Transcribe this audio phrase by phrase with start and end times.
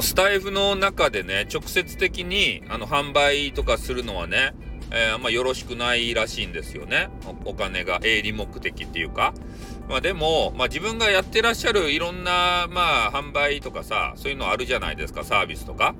[0.00, 4.54] のスタイフの中でね、直接的にあの販売とかするのはね、
[4.90, 7.10] えー、あよろしくないらしいんですよね。
[7.44, 9.34] お金が営利目的っていうか。
[9.90, 15.94] まあでも、まあ自分がやってらっしゃるいろんな、まあ販売とかさ、そういうのあるじゃないですか、サービスとか。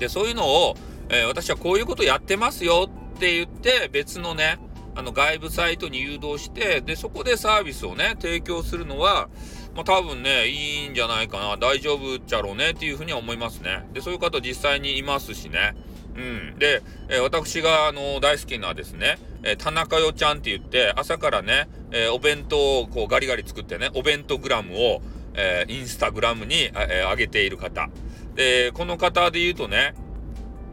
[0.00, 0.74] で、そういうのを、
[1.08, 4.58] えー、私はこういうことやってますよって言って、別のね、
[4.94, 9.28] あの外部サイトに誘導して、で、そこでサービスをね、提供するのは、
[9.74, 13.88] まあ多分ね、いいんじゃないかな、大丈夫っちゃろうねっていうふうには思いますね。
[13.92, 15.74] で、そういう方実際にいますしね。
[16.16, 16.20] う
[16.54, 16.58] ん。
[16.58, 25.02] で、えー、私が、あの、大好きなですね、えー、田中よちゃんって言って、朝からね、えー、お弁当をこうガリガリ作ってね、お弁当グラムを、
[25.36, 27.90] えインスタグラムに、え上げている方。
[28.36, 29.94] で、この方で言うとね、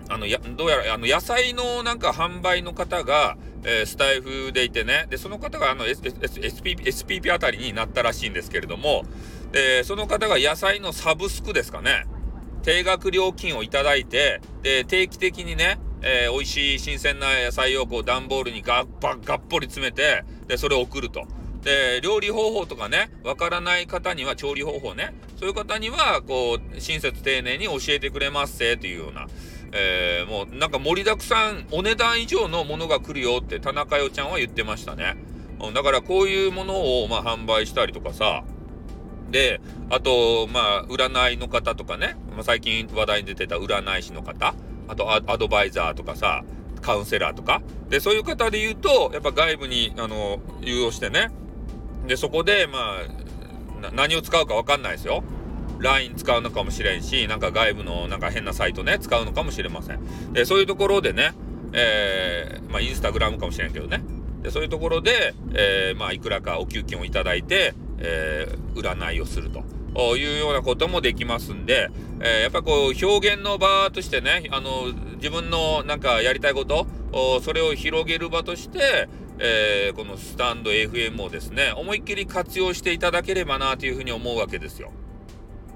[0.07, 9.03] あの、や、どうやら、あの、野菜のなんか販売の方が、えー、スタイフでいてね、で、その方があの、SPP、SPP あたりになったらしいんですけれども、
[9.51, 12.05] で、その方が野菜のサブスクですかね、
[12.63, 21.27] 定額料金をいただいて、で、定期的にね、えー、美味しい新鮮な野菜をこう段ボールにがっばがっぽり詰めて、で、それを送ると。
[21.63, 29.27] で、料理方法とかね、わからない方には、調理方法ね、そういう方には、こう、親切丁寧に教えてくれますせ、というような、
[29.73, 35.15] えー、もうなんか盛りだくさん、お値段以上のものが来るよって田中代ちゃんは言ってましたね。
[35.73, 38.43] だからこういうものを、まあ、販売したりとかさ、
[39.29, 44.55] で、あと、まあ、占いの方とかね、まあ、最近話題に出てた占い師の方、
[44.87, 46.43] あとアドバイザーとかさ、
[46.81, 51.29] カウンセラーとか、で、そういう方で言うと、やっぱ外部に、あの、誘導してね、
[52.07, 52.97] で、そこで、ま
[53.83, 55.23] あ、何を使うかわかんないですよ。
[55.81, 60.33] LINE 使うのかもしれんし、なんか外部のなんか変なサイトね、使うのかもしれません。
[60.33, 61.33] で、そういうところでね、
[61.73, 64.03] えー、まあ、インスタグラムかもしれんけどね。
[64.43, 69.63] で、そういうところで、えー、まあ、いくらかお給金をいただいて、えー、占いをすると。
[69.93, 71.89] いうようなこともできますんで、
[72.21, 76.87] えー、やっぱこう表現の場としてね、あの、自分のなんかやりたいこと、
[77.41, 79.09] それを広げる場として、
[79.39, 84.93] えー、このスタンド FM をですね、思いっきり活用していただければなというふうに思うわけですよ。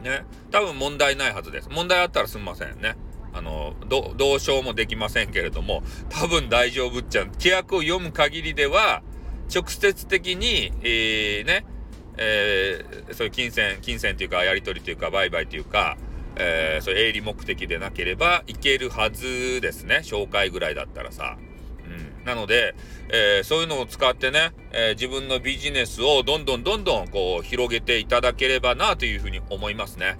[0.06, 0.24] ね。
[0.52, 1.70] 多分問題ないはずです。
[1.70, 2.96] 問題あったらすみませんね。
[3.34, 7.26] あの、ど、どうしようもできませんけれども、多分大丈夫っちゃう。
[7.34, 9.02] 規約を読む限りでは、
[9.54, 11.66] 直接的に、えー、ね、
[12.18, 15.98] えー、そういう金銭、金銭というか、やり取りというか、売買というか、
[16.38, 20.02] えー、そういう営利目的でなければいけるはずですね。
[20.04, 21.38] 紹介ぐらいだったらさ。
[22.26, 22.76] なので、
[23.10, 30.18] えー、そういうのを使ってね、えー、自分のビジネスをどんどんどんどんこう広げていただければなというふうに思いますね。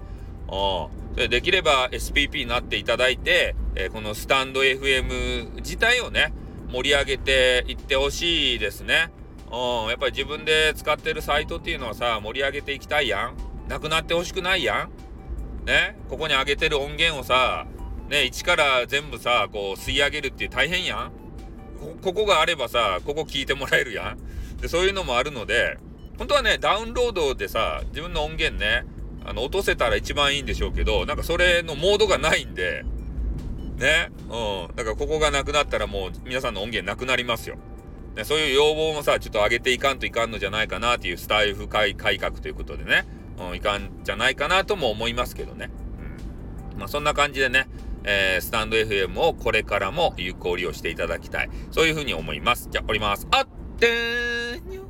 [0.48, 1.30] うん。
[1.30, 6.34] できれば SPP になっていただいて、えー、このスタンド FM 自体をね、
[6.72, 9.12] 盛り上げていってほしいですね。
[9.52, 9.90] うん。
[9.90, 13.36] やっぱり自分で使ってるサイトっていうのはさ、盛り上げていきたいやん。
[13.68, 14.90] なくなってほしくないや
[15.64, 15.66] ん。
[15.66, 15.98] ね。
[16.10, 17.66] ここに上げてる音源をさ、
[18.10, 21.25] ね、一から全部さ、こう吸い上げるって大変やん。
[22.02, 24.62] ここがあればさ、ここ聞いてもらえるやん。
[24.62, 25.78] で、そういうのもあるので、
[26.18, 28.86] 本当はね、ダウンロードでさ、自分の音源ね、
[29.26, 32.84] あの、落とせたら一番いいんでしょうけど、なんかそれのモードがないんで、
[33.78, 34.76] ね、うん。
[34.76, 37.58] だからここがなくなったらもう皆さんの音源なくなりますよ。
[38.16, 43.06] ね、そういう要望もさ、ちょっと上げていかんといかんのじゃないかなっていうスタイフ改革ということでね、
[43.38, 45.70] うん、いかんじゃないかなとも思いますけどね。
[46.74, 46.80] うん。
[46.80, 47.68] まあそんな感じでね、
[48.06, 51.50] え、スタンド FM をこれからも有効利用していただきたい。
[51.72, 52.70] そういうふうに思います。
[52.72, 53.28] じゃあ、降ります。
[53.32, 53.48] あっ
[53.80, 54.84] てーにょ